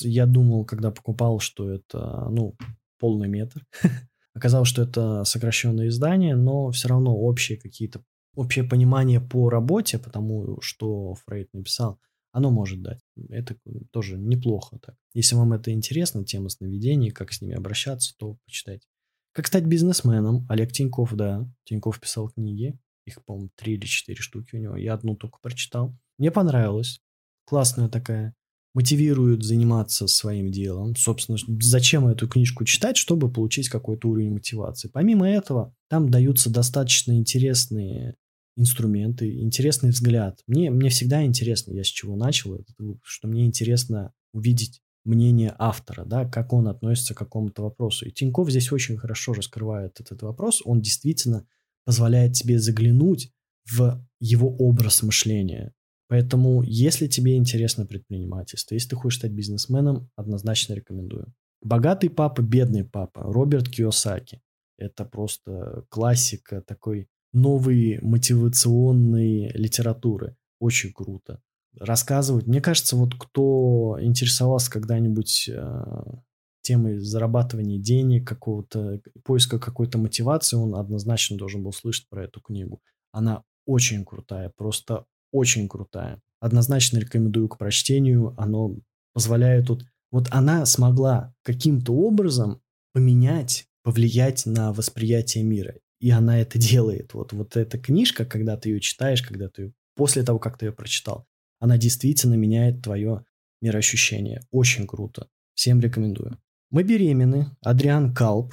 [0.00, 2.56] Я думал, когда покупал, что это, ну,
[2.98, 3.64] полный метр.
[4.34, 8.02] Оказалось, что это сокращенное издание, но все равно общие какие-то
[8.34, 12.00] общее понимание по работе, потому что Фрейд написал,
[12.32, 13.00] оно может дать.
[13.28, 13.56] Это
[13.90, 14.96] тоже неплохо так.
[15.14, 18.86] Если вам это интересно, тема сновидений, как с ними обращаться, то почитайте.
[19.32, 20.46] Как стать бизнесменом?
[20.48, 21.48] Олег Тиньков, да.
[21.64, 22.78] Тиньков писал книги.
[23.06, 24.76] Их, по-моему, три или четыре штуки у него.
[24.76, 25.96] Я одну только прочитал.
[26.18, 27.00] Мне понравилось.
[27.46, 28.34] Классная такая
[28.74, 30.96] мотивируют заниматься своим делом.
[30.96, 34.88] Собственно, зачем эту книжку читать, чтобы получить какой-то уровень мотивации.
[34.88, 38.16] Помимо этого, там даются достаточно интересные
[38.56, 40.40] инструменты, интересный взгляд.
[40.46, 42.64] Мне, мне всегда интересно, я с чего начал
[43.02, 48.06] что мне интересно увидеть мнение автора, да, как он относится к какому-то вопросу.
[48.06, 50.62] И Тиньков здесь очень хорошо раскрывает этот вопрос.
[50.64, 51.46] Он действительно
[51.84, 53.32] позволяет тебе заглянуть
[53.70, 55.72] в его образ мышления.
[56.08, 61.32] Поэтому, если тебе интересно предпринимательство, если ты хочешь стать бизнесменом, однозначно рекомендую.
[61.62, 64.40] «Богатый папа, бедный папа» Роберт Киосаки.
[64.78, 70.36] Это просто классика такой новой мотивационной литературы.
[70.60, 71.40] Очень круто.
[71.78, 72.46] Рассказывать.
[72.46, 75.84] Мне кажется, вот кто интересовался когда-нибудь э,
[76.62, 82.80] темой зарабатывания денег, какого-то поиска какой-то мотивации, он однозначно должен был слышать про эту книгу.
[83.10, 86.20] Она очень крутая, просто очень крутая.
[86.40, 88.34] Однозначно рекомендую к прочтению.
[88.36, 88.76] Оно
[89.14, 89.84] позволяет тут...
[90.10, 92.60] Вот она смогла каким-то образом
[92.92, 95.74] поменять, повлиять на восприятие мира.
[96.02, 97.14] И она это делает.
[97.14, 100.72] Вот, вот эта книжка, когда ты ее читаешь, когда ты после того, как ты ее
[100.72, 101.26] прочитал,
[101.60, 103.24] она действительно меняет твое
[103.60, 104.42] мироощущение.
[104.50, 105.28] Очень круто.
[105.54, 106.38] Всем рекомендую.
[106.70, 107.56] Мы беременны.
[107.62, 108.52] Адриан Калп.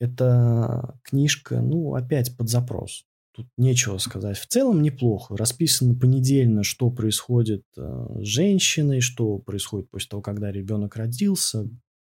[0.00, 3.04] Это книжка, ну, опять под запрос
[3.38, 4.36] тут нечего сказать.
[4.36, 5.36] В целом неплохо.
[5.36, 11.68] Расписано понедельно, что происходит э, с женщиной, что происходит после того, когда ребенок родился.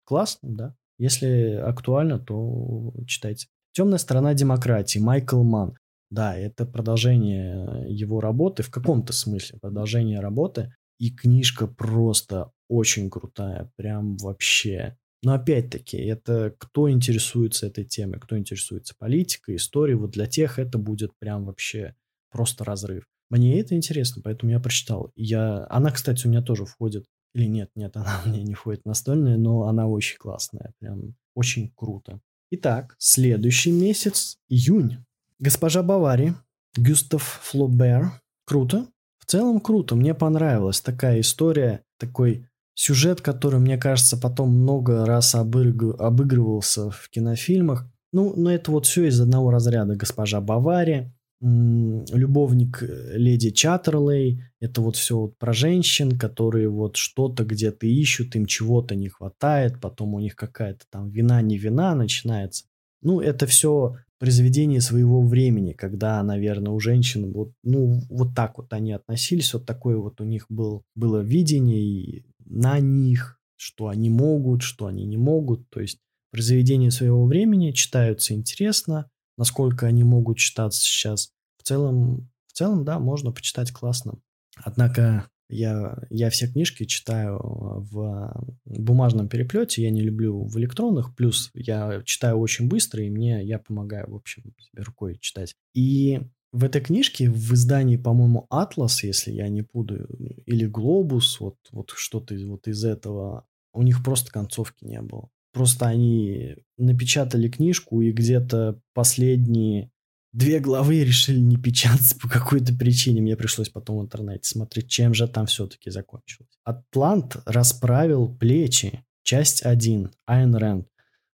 [0.04, 0.76] Классно, да?
[0.98, 3.48] Если актуально, то читайте.
[3.74, 5.76] «Темная сторона демократии» Майкл Манн.
[6.10, 10.74] Да, это продолжение его работы, в каком-то смысле продолжение работы.
[11.00, 14.98] И книжка просто очень крутая, прям вообще.
[15.24, 20.78] Но опять-таки, это кто интересуется этой темой, кто интересуется политикой, историей, вот для тех это
[20.78, 21.96] будет прям вообще
[22.32, 23.06] просто разрыв.
[23.30, 25.12] Мне это интересно, поэтому я прочитал.
[25.16, 25.66] Я...
[25.70, 27.06] Она, кстати, у меня тоже входит.
[27.34, 32.20] Или нет, нет, она меня не входит настольная, но она очень классная, прям очень круто.
[32.56, 35.04] Итак, следующий месяц, июнь.
[35.40, 36.36] Госпожа Бавари,
[36.78, 38.22] Гюстав Флобер.
[38.46, 38.86] Круто.
[39.18, 45.34] В целом круто, мне понравилась такая история, такой Сюжет, который, мне кажется, потом много раз
[45.34, 46.00] обыг...
[46.00, 47.88] обыгрывался в кинофильмах.
[48.12, 49.96] Ну, но это вот все из одного разряда.
[49.96, 51.12] Госпожа Бавари,
[51.44, 54.44] любовник э, леди Чаттерлей.
[54.62, 59.82] Это вот все вот про женщин, которые вот что-то где-то ищут, им чего-то не хватает,
[59.82, 62.66] потом у них какая-то там вина не вина начинается.
[63.02, 68.72] Ну, это все произведение своего времени, когда, наверное, у женщин вот, ну, вот так вот
[68.72, 74.10] они относились, вот такое вот у них был, было видение, и на них, что они
[74.10, 75.70] могут, что они не могут.
[75.70, 76.00] То есть
[76.32, 81.32] произведения своего времени читаются интересно, насколько они могут читаться сейчас.
[81.58, 84.20] В целом, в целом, да, можно почитать классно.
[84.56, 91.52] Однако я, я все книжки читаю в бумажном переплете, я не люблю в электронных, плюс
[91.54, 95.56] я читаю очень быстро, и мне, я помогаю, в общем, себе рукой читать.
[95.74, 100.08] И в этой книжке, в издании, по-моему, «Атлас», если я не путаю,
[100.46, 105.30] или «Глобус», вот, вот что-то вот из этого, у них просто концовки не было.
[105.54, 109.92] Просто они напечатали книжку, и где-то последние
[110.34, 113.22] две главы решили не печатать по какой-то причине.
[113.22, 116.50] Мне пришлось потом в интернете смотреть, чем же там все-таки закончилось.
[116.64, 119.04] «Атлант расправил плечи».
[119.24, 120.12] Часть 1.
[120.26, 120.88] Айн Рэнд.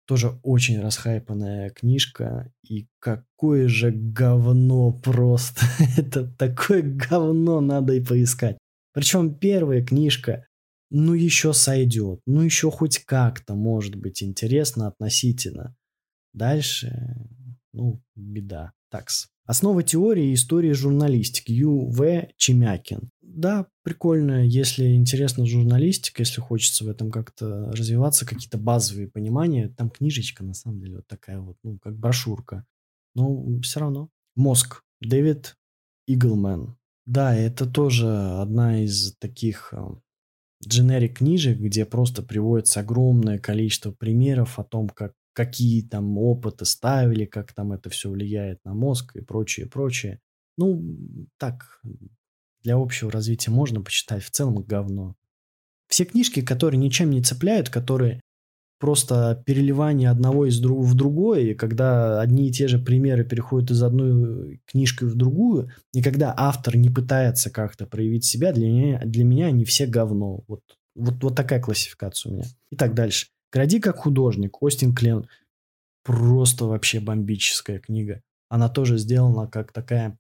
[0.06, 2.52] Тоже очень расхайпанная книжка.
[2.64, 5.62] И какое же говно просто.
[5.98, 8.58] Это такое говно надо и поискать.
[8.94, 10.46] Причем первая книжка,
[10.90, 12.22] ну еще сойдет.
[12.26, 15.76] Ну еще хоть как-то может быть интересно относительно.
[16.34, 17.16] Дальше,
[17.74, 18.74] ну, беда.
[18.90, 19.28] Такс.
[19.46, 21.52] Основа теории и истории журналистики.
[21.52, 21.90] Ю.
[21.90, 22.28] В.
[22.38, 29.70] Чемякин да, прикольно, если интересна журналистика, если хочется в этом как-то развиваться, какие-то базовые понимания.
[29.70, 32.66] Там книжечка, на самом деле, вот такая вот, ну, как брошюрка.
[33.14, 34.10] но все равно.
[34.36, 34.84] Мозг.
[35.02, 35.56] Дэвид
[36.08, 36.78] Иглмен.
[37.06, 39.72] Да, это тоже одна из таких
[40.66, 47.26] дженерик книжек, где просто приводится огромное количество примеров о том, как какие там опыты ставили,
[47.26, 50.20] как там это все влияет на мозг и прочее, прочее.
[50.58, 50.98] Ну,
[51.38, 51.80] так,
[52.64, 55.16] для общего развития можно почитать, в целом говно.
[55.90, 58.20] Все книжки, которые ничем не цепляют, которые
[58.80, 63.72] просто переливание одного из друг в другое, и когда одни и те же примеры переходят
[63.72, 69.02] из одной книжки в другую, и когда автор не пытается как-то проявить себя, для меня,
[69.04, 70.44] для меня они все говно.
[70.48, 70.62] Вот,
[70.96, 72.46] вот, вот такая классификация у меня.
[72.72, 73.28] Итак, дальше.
[73.52, 75.28] «Гради как художник», Остин Клен.
[76.04, 78.22] Просто вообще бомбическая книга.
[78.50, 80.18] Она тоже сделана как такая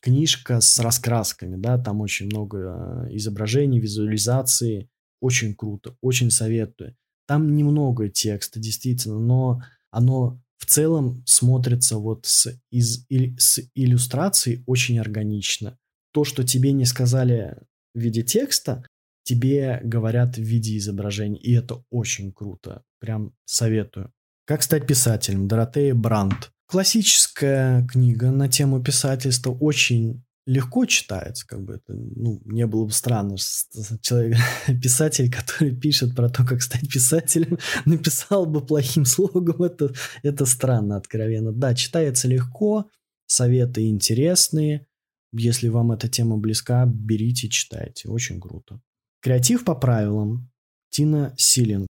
[0.00, 4.88] книжка с раскрасками, да, там очень много э, изображений, визуализации,
[5.20, 6.96] очень круто, очень советую.
[7.26, 13.06] Там немного текста, действительно, но оно в целом смотрится вот с, из,
[13.38, 15.78] с иллюстрацией очень органично.
[16.12, 17.56] То, что тебе не сказали
[17.94, 18.84] в виде текста,
[19.24, 22.82] тебе говорят в виде изображений, и это очень круто.
[23.00, 24.12] Прям советую.
[24.46, 25.48] Как стать писателем?
[25.48, 26.50] Доротея Брандт.
[26.68, 32.92] Классическая книга на тему писательства очень легко читается, как бы это, ну, не было бы
[32.92, 33.36] странно,
[34.00, 34.38] человек,
[34.82, 40.96] писатель, который пишет про то, как стать писателем, написал бы плохим слогом, это, это странно,
[40.96, 41.52] откровенно.
[41.52, 42.88] Да, читается легко,
[43.26, 44.86] советы интересные,
[45.32, 48.80] если вам эта тема близка, берите, читайте, очень круто.
[49.20, 50.50] Креатив по правилам.
[50.90, 51.88] Тина Силинг.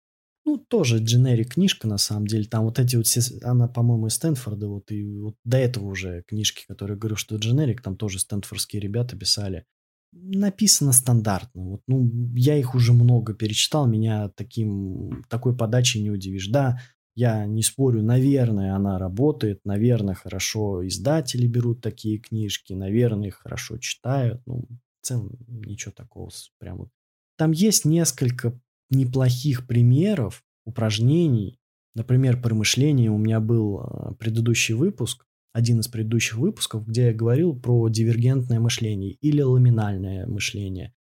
[0.47, 2.45] Ну, тоже дженерик книжка, на самом деле.
[2.45, 3.21] Там вот эти вот все...
[3.43, 4.69] Она, по-моему, из Стэнфорда.
[4.69, 9.17] Вот, и вот до этого уже книжки, которые говорю, что дженерик, там тоже стэнфордские ребята
[9.17, 9.65] писали.
[10.13, 11.65] Написано стандартно.
[11.71, 16.49] Вот, ну, я их уже много перечитал, меня таким, такой подачей не удивишь.
[16.49, 16.79] Да,
[17.17, 23.79] я не спорю, наверное, она работает, наверное, хорошо издатели берут такие книжки, наверное, их хорошо
[23.79, 24.43] читают.
[24.47, 24.67] Ну,
[25.01, 26.89] в целом, ничего такого прям вот.
[27.37, 28.59] Там есть несколько
[28.91, 31.59] неплохих примеров упражнений.
[31.95, 37.15] Например, при мышлении у меня был а, предыдущий выпуск, один из предыдущих выпусков, где я
[37.15, 40.93] говорил про дивергентное мышление или ламинальное мышление.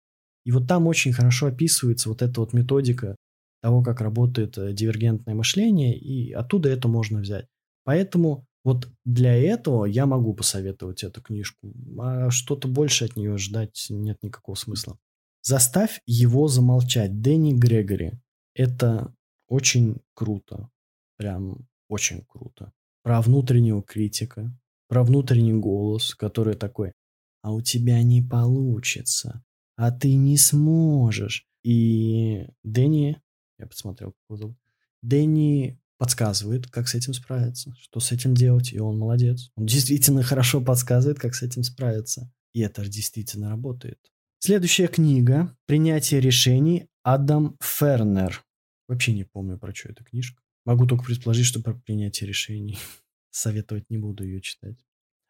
[0.45, 3.16] И вот там очень хорошо описывается вот эта вот методика
[3.62, 7.47] того, как работает э, дивергентное мышление, и оттуда это можно взять.
[7.85, 13.87] Поэтому вот для этого я могу посоветовать эту книжку, а что-то больше от нее ждать
[13.88, 14.99] нет никакого смысла.
[15.42, 17.20] Заставь его замолчать.
[17.20, 18.12] Дэнни Грегори.
[18.55, 19.14] Это
[19.48, 20.70] очень круто.
[21.16, 22.72] Прям очень круто.
[23.02, 24.57] Про внутреннего критика.
[24.88, 26.92] Про внутренний голос, который такой,
[27.40, 29.42] а у тебя не получится.
[29.76, 31.46] А ты не сможешь.
[31.64, 33.20] И Дэнни,
[33.59, 34.59] я посмотрел, как его зовут.
[35.02, 39.50] Дэнни подсказывает, как с этим справиться, что с этим делать, и он молодец.
[39.57, 42.31] Он действительно хорошо подсказывает, как с этим справиться.
[42.52, 44.12] И это действительно работает.
[44.44, 48.44] Следующая книга «Принятие решений» Адам Фернер.
[48.88, 50.42] Вообще не помню, про что эта книжка.
[50.64, 52.76] Могу только предположить, что про принятие решений.
[53.31, 54.85] Советовать не буду ее читать.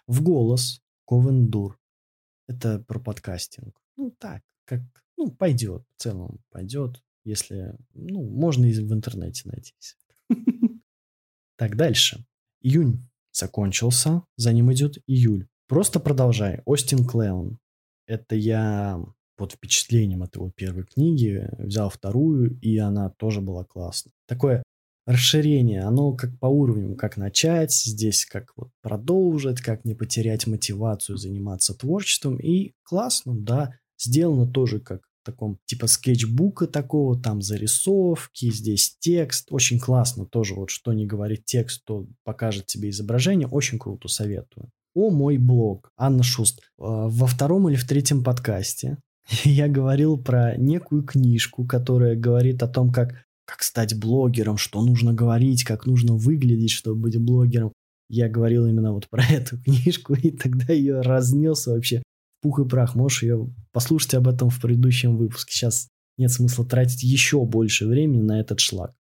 [0.07, 1.79] В голос Ковен Дур.
[2.48, 3.79] Это про подкастинг.
[3.98, 4.81] Ну, так, как,
[5.18, 5.85] ну, пойдет.
[5.94, 7.03] В целом пойдет.
[7.22, 9.75] Если, ну, можно и в интернете найти.
[11.59, 12.25] Так, дальше.
[12.62, 15.48] Июнь закончился, за ним идет июль.
[15.68, 16.62] Просто продолжай.
[16.64, 17.59] Остин Клеон.
[18.07, 19.03] Это я
[19.37, 24.12] под впечатлением от его первой книги взял вторую, и она тоже была классная.
[24.27, 24.62] Такое
[25.07, 31.17] расширение, оно как по уровню, как начать, здесь как вот продолжить, как не потерять мотивацию
[31.17, 32.37] заниматься творчеством.
[32.38, 39.49] И классно, да, сделано тоже как в таком типа скетчбука такого, там зарисовки, здесь текст.
[39.51, 43.49] Очень классно тоже, вот что не говорит текст, то покажет тебе изображение.
[43.49, 45.90] Очень круто, советую о мой блог.
[45.96, 46.61] Анна Шуст.
[46.78, 48.98] А, во втором или в третьем подкасте
[49.44, 55.12] я говорил про некую книжку, которая говорит о том, как, как стать блогером, что нужно
[55.12, 57.72] говорить, как нужно выглядеть, чтобы быть блогером.
[58.09, 62.68] Я говорил именно вот про эту книжку, и тогда ее разнес вообще в пух и
[62.68, 62.94] прах.
[62.94, 65.55] Можешь ее послушать об этом в предыдущем выпуске.
[65.55, 68.92] Сейчас нет смысла тратить еще больше времени на этот шлак.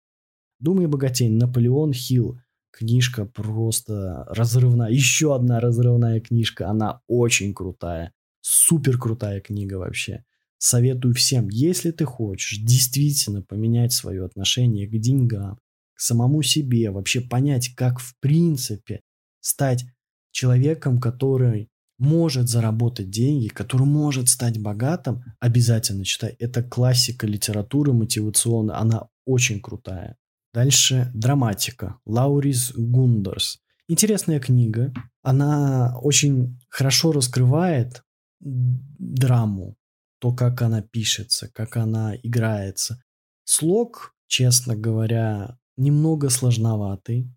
[0.60, 1.28] Думай богатей.
[1.28, 2.38] Наполеон Хилл.
[2.70, 4.90] Книжка просто разрывная.
[4.90, 6.68] Еще одна разрывная книжка.
[6.68, 8.12] Она очень крутая.
[8.40, 10.24] Супер крутая книга вообще.
[10.58, 15.58] Советую всем, если ты хочешь действительно поменять свое отношение к деньгам,
[15.94, 19.00] к самому себе, вообще понять, как в принципе
[19.40, 19.86] стать
[20.32, 26.34] человеком, который может заработать деньги, который может стать богатым, обязательно читай.
[26.38, 30.16] Это классика литературы мотивационная, она очень крутая.
[30.52, 31.98] Дальше драматика.
[32.04, 33.60] Лаурис Гундерс.
[33.88, 34.92] интересная книга.
[35.22, 38.02] Она очень хорошо раскрывает
[38.40, 39.76] драму,
[40.18, 43.02] то, как она пишется, как она играется.
[43.44, 47.32] Слог, честно говоря, немного сложноватый.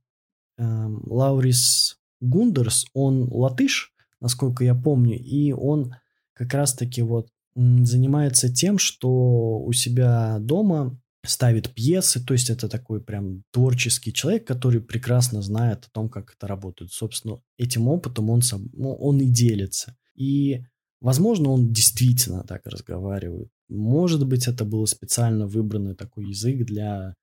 [0.57, 5.95] Эм, Лаурис Гундерс, он латыш, насколько я помню, и он
[6.33, 13.01] как раз-таки вот занимается тем, что у себя дома ставит пьесы, то есть это такой
[13.01, 16.91] прям творческий человек, который прекрасно знает о том, как это работает.
[16.91, 19.95] Собственно, этим опытом он, сам, ну, он и делится.
[20.15, 20.65] И,
[20.99, 23.49] возможно, он действительно так разговаривает.
[23.69, 27.15] Может быть, это был специально выбранный такой язык для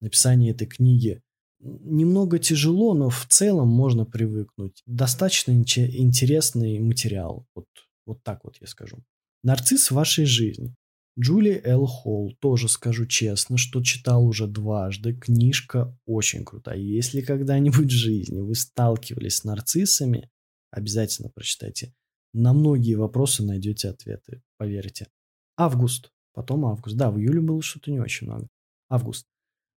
[0.00, 1.22] написания этой книги.
[1.60, 4.82] Немного тяжело, но в целом можно привыкнуть.
[4.86, 7.46] Достаточно интересный материал.
[7.54, 7.66] Вот,
[8.06, 8.98] вот так вот я скажу.
[9.42, 10.74] Нарцисс в вашей жизни.
[11.20, 11.86] Джули Л.
[11.86, 15.14] Холл, тоже скажу честно, что читал уже дважды.
[15.14, 16.78] Книжка очень крутая.
[16.78, 20.30] Если когда-нибудь в жизни вы сталкивались с нарциссами,
[20.70, 21.92] обязательно прочитайте.
[22.32, 25.08] На многие вопросы найдете ответы, поверьте.
[25.56, 26.12] Август.
[26.34, 26.96] Потом август.
[26.96, 28.48] Да, в июле было что-то не очень много.
[28.88, 29.26] Август.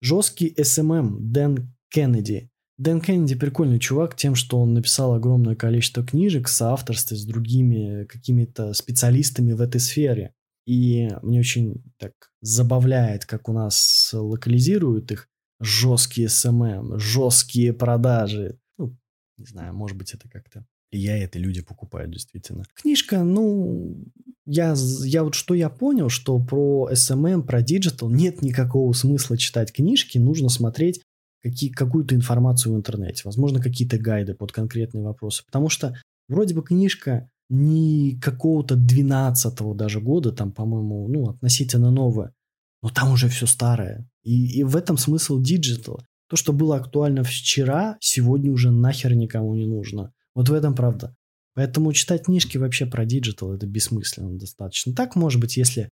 [0.02, 1.32] Жесткий SMM.
[1.32, 2.52] Дэн Кеннеди.
[2.78, 8.06] Дэн Кеннеди прикольный чувак тем, что он написал огромное количество книжек в соавторстве с другими
[8.06, 10.36] какими-то специалистами в этой сфере.
[10.66, 15.28] И мне очень так забавляет, как у нас локализируют их
[15.60, 18.60] жесткие SMM, жесткие продажи.
[18.78, 18.98] Ну,
[19.38, 22.66] не знаю, может быть, это как-то я это люди покупают действительно.
[22.74, 24.04] Книжка, ну,
[24.46, 29.72] я, я вот что я понял, что про SMM, про digital нет никакого смысла читать
[29.72, 31.02] книжки, нужно смотреть
[31.42, 35.44] какие, какую-то информацию в интернете, возможно, какие-то гайды под конкретные вопросы.
[35.46, 35.96] Потому что
[36.28, 42.34] вроде бы книжка не какого-то 12 даже года, там, по-моему, ну, относительно новая,
[42.82, 44.10] но там уже все старое.
[44.24, 46.06] И, и в этом смысл digital а.
[46.30, 50.14] То, что было актуально вчера, сегодня уже нахер никому не нужно.
[50.34, 51.14] Вот в этом правда.
[51.54, 54.96] Поэтому читать книжки вообще про digital это бессмысленно достаточно.
[54.96, 55.90] Так, может быть, если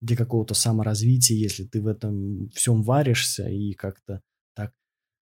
[0.00, 4.20] для какого-то саморазвития, если ты в этом всем варишься и как-то
[4.54, 4.72] так,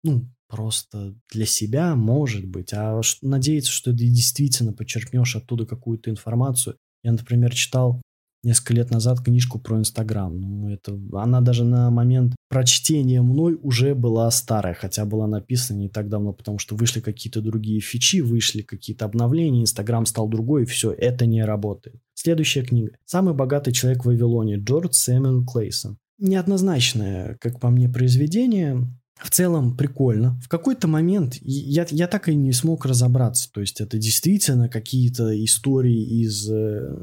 [0.03, 6.75] ну, просто для себя, может быть, а надеяться, что ты действительно почерпнешь оттуда какую-то информацию.
[7.03, 8.01] Я, например, читал
[8.43, 10.37] несколько лет назад книжку про Инстаграм.
[10.37, 15.89] Ну, это, она даже на момент прочтения мной уже была старая, хотя была написана не
[15.89, 20.65] так давно, потому что вышли какие-то другие фичи, вышли какие-то обновления, Инстаграм стал другой, и
[20.65, 22.01] все, это не работает.
[22.13, 22.97] Следующая книга.
[23.05, 25.97] «Самый богатый человек в Вавилоне» Джордж Сэмюэл Клейсон.
[26.19, 28.87] Неоднозначное, как по мне, произведение
[29.23, 30.39] в целом прикольно.
[30.43, 33.51] В какой-то момент я, я так и не смог разобраться.
[33.51, 36.95] То есть это действительно какие-то истории из э,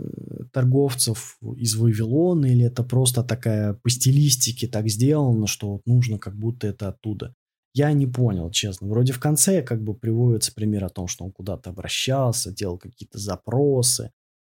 [0.53, 6.37] торговцев из Вавилона, или это просто такая по стилистике так сделано, что вот нужно как
[6.37, 7.35] будто это оттуда.
[7.75, 8.89] Я не понял, честно.
[8.89, 13.19] Вроде в конце как бы приводится пример о том, что он куда-то обращался, делал какие-то
[13.19, 14.11] запросы,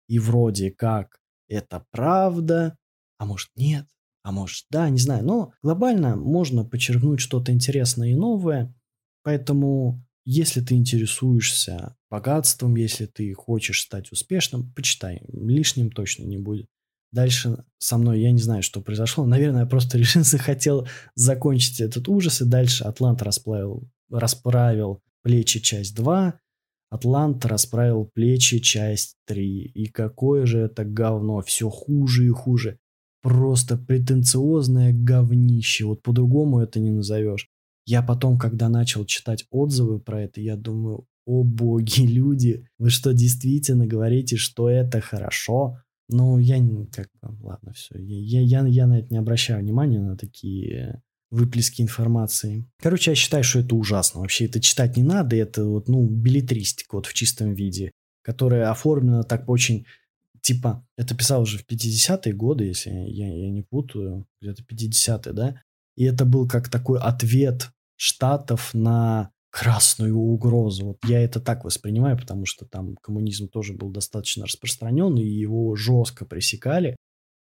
[0.07, 2.77] и вроде как это правда,
[3.17, 3.85] а может нет
[4.25, 5.23] а может, да, не знаю.
[5.23, 8.73] Но глобально можно подчеркнуть что-то интересное и новое.
[9.21, 15.21] Поэтому, если ты интересуешься богатством, если ты хочешь стать успешным, почитай.
[15.31, 16.65] Лишним точно не будет.
[17.11, 19.27] Дальше со мной, я не знаю, что произошло.
[19.27, 22.41] Наверное, я просто решил, захотел закончить этот ужас.
[22.41, 26.39] И дальше Атлант расправил, расправил плечи часть 2.
[26.89, 29.65] Атлант расправил плечи часть 3.
[29.65, 31.41] И какое же это говно.
[31.41, 32.79] Все хуже и хуже
[33.25, 35.85] просто претенциозное говнище.
[35.85, 37.47] Вот по-другому это не назовешь.
[37.87, 43.13] Я потом, когда начал читать отзывы про это, я думаю, о боги, люди, вы что,
[43.13, 45.79] действительно говорите, что это хорошо?
[46.07, 49.99] Ну, я не, как бы, ладно, все, я, я, я на это не обращаю внимания,
[49.99, 51.01] на такие
[51.31, 52.69] выплески информации.
[52.79, 54.19] Короче, я считаю, что это ужасно.
[54.19, 59.23] Вообще это читать не надо, это вот, ну, билетристика вот в чистом виде, которая оформлена
[59.23, 59.87] так очень
[60.45, 65.61] типа, это писал уже в 50-е годы, если я, я не путаю, где-то 50-е, да?
[65.95, 70.85] И это был как такой ответ Штатов на красную угрозу.
[70.85, 75.75] Вот я это так воспринимаю, потому что там коммунизм тоже был достаточно распространен, и его
[75.75, 76.95] жестко пресекали.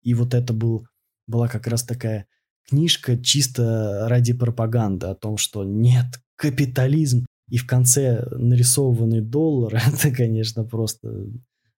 [0.03, 0.85] И вот это был,
[1.27, 2.25] была как раз такая
[2.67, 7.25] книжка чисто ради пропаганды о том, что нет, капитализм.
[7.49, 11.27] И в конце нарисованный доллар, это, конечно, просто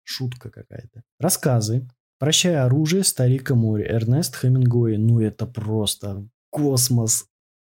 [0.03, 1.03] Шутка какая-то.
[1.19, 1.87] Рассказы.
[2.19, 3.87] «Прощай оружие, старик и море».
[3.89, 4.97] Эрнест Хемингуэй.
[4.97, 7.25] Ну, это просто космос.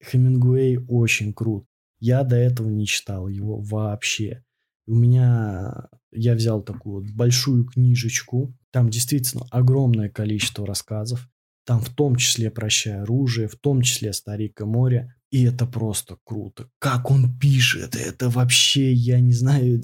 [0.02, 1.66] Хемингуэй очень крут.
[2.00, 4.44] Я до этого не читал его вообще.
[4.86, 5.90] У меня...
[6.12, 8.56] Я взял такую вот большую книжечку.
[8.72, 11.28] Там действительно огромное количество рассказов.
[11.68, 15.13] Там в том числе «Прощай оружие», в том числе «Старик и море».
[15.30, 16.70] И это просто круто.
[16.80, 19.82] Как он пишет, это вообще, я не знаю,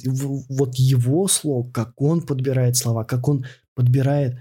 [0.47, 4.37] вот его слог, как он подбирает слова, как он подбирает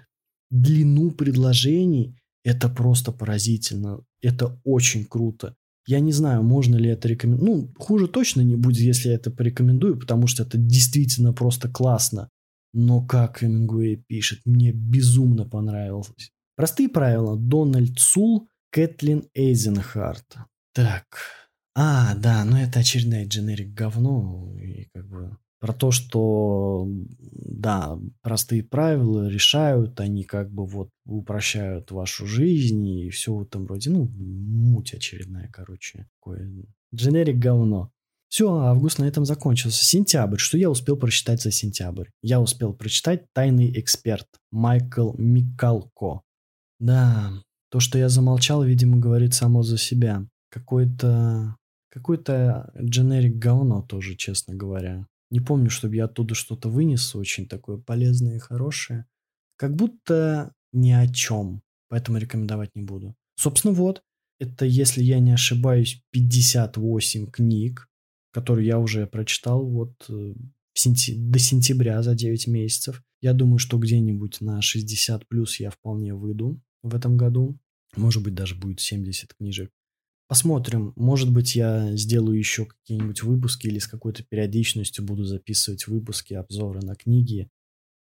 [0.51, 3.99] длину предложений, это просто поразительно.
[4.21, 5.57] Это очень круто.
[5.85, 7.49] Я не знаю, можно ли это рекомендовать.
[7.49, 12.29] Ну, хуже точно не будет, если я это порекомендую, потому что это действительно просто классно.
[12.73, 16.31] Но как Хемингуэй пишет, мне безумно понравилось.
[16.63, 17.37] Простые правила.
[17.37, 20.37] Дональд Сул, Кэтлин Эйзенхарт.
[20.73, 21.05] Так.
[21.75, 24.55] А, да, ну это очередная дженерик говно.
[24.61, 26.87] И как бы про то, что,
[27.19, 33.67] да, простые правила решают, они как бы вот упрощают вашу жизнь и все в этом
[33.67, 33.91] роде.
[33.91, 36.07] Ну, муть очередная, короче.
[36.21, 36.49] Такое
[36.95, 37.91] дженерик говно.
[38.29, 39.85] Все, август на этом закончился.
[39.85, 40.39] Сентябрь.
[40.39, 42.11] Что я успел прочитать за сентябрь?
[42.23, 46.23] Я успел прочитать «Тайный эксперт» Майкл Микалко.
[46.83, 47.33] Да,
[47.71, 50.27] то, что я замолчал, видимо, говорит само за себя.
[50.51, 51.57] Какой-то...
[51.91, 55.07] Какой-то дженерик говно тоже, честно говоря.
[55.31, 59.07] Не помню, чтобы я оттуда что-то вынес очень такое полезное и хорошее.
[59.57, 61.63] Как будто ни о чем.
[61.89, 63.15] Поэтому рекомендовать не буду.
[63.37, 64.03] Собственно, вот.
[64.41, 67.89] Это, если я не ошибаюсь, 58 книг,
[68.33, 70.35] которые я уже прочитал вот э,
[70.75, 71.13] сентя...
[71.15, 73.05] до сентября за 9 месяцев.
[73.21, 77.59] Я думаю, что где-нибудь на 60 плюс я вполне выйду в этом году.
[77.97, 79.71] Может быть, даже будет 70 книжек.
[80.29, 80.93] Посмотрим.
[80.97, 86.81] Может быть, я сделаю еще какие-нибудь выпуски или с какой-то периодичностью буду записывать выпуски, обзоры
[86.81, 87.51] на книги.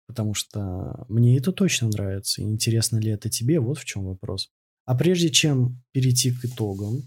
[0.06, 2.42] Потому что мне это точно нравится.
[2.42, 3.58] интересно ли это тебе?
[3.58, 4.50] Вот в чем вопрос.
[4.84, 7.02] А прежде чем перейти к итогам,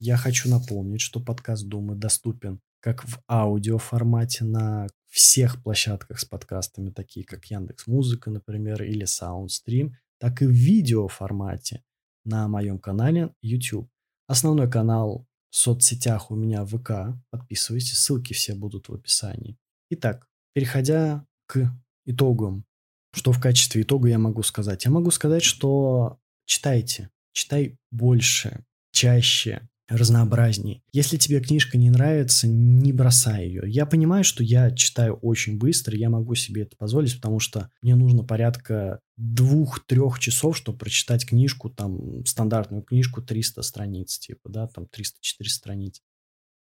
[0.00, 6.90] я хочу напомнить, что подкаст Думы доступен как в аудиоформате на всех площадках с подкастами,
[6.90, 9.92] такие как Яндекс Музыка, например, или Soundstream,
[10.22, 11.82] так и в видеоформате
[12.24, 13.90] на моем канале YouTube.
[14.28, 17.18] Основной канал в соцсетях у меня ВК.
[17.30, 19.58] Подписывайтесь, ссылки все будут в описании.
[19.90, 22.64] Итак, переходя к итогам.
[23.12, 24.84] Что в качестве итога я могу сказать?
[24.84, 27.10] Я могу сказать, что читайте.
[27.32, 30.82] Читай больше, чаще, разнообразнее.
[30.92, 33.62] Если тебе книжка не нравится, не бросай ее.
[33.66, 37.94] Я понимаю, что я читаю очень быстро, я могу себе это позволить, потому что мне
[37.94, 44.84] нужно порядка двух-трех часов, чтобы прочитать книжку, там, стандартную книжку 300 страниц, типа, да, там
[44.84, 46.00] 300-400 страниц.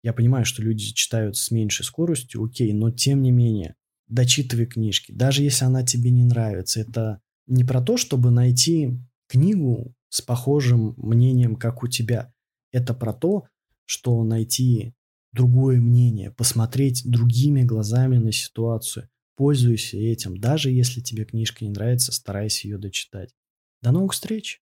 [0.03, 3.75] Я понимаю, что люди читают с меньшей скоростью, окей, но тем не менее,
[4.07, 5.11] дочитывай книжки.
[5.11, 8.97] Даже если она тебе не нравится, это не про то, чтобы найти
[9.27, 12.33] книгу с похожим мнением, как у тебя.
[12.71, 13.45] Это про то,
[13.85, 14.93] что найти
[15.31, 19.09] другое мнение, посмотреть другими глазами на ситуацию.
[19.35, 20.37] Пользуйся этим.
[20.37, 23.33] Даже если тебе книжка не нравится, старайся ее дочитать.
[23.81, 24.61] До новых встреч!